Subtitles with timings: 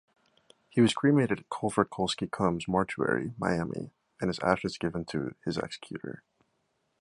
[0.67, 6.23] He was cremated at Cofer-Kolski-Combs mortuary, Miami, and his ashes given to his executor.